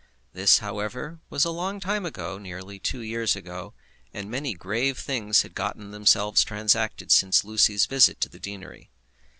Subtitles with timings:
[0.33, 3.75] This, however, was a long time ago, nearly two years ago;
[4.11, 8.89] and many grave things had got themselves transacted since Lucy's visit to the deanery.